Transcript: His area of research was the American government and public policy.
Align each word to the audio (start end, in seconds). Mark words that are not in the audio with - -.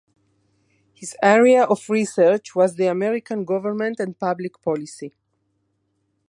His 0.95 1.15
area 1.21 1.61
of 1.63 1.87
research 1.87 2.55
was 2.55 2.73
the 2.75 2.87
American 2.87 3.45
government 3.45 3.99
and 3.99 4.17
public 4.17 4.59
policy. 4.63 5.13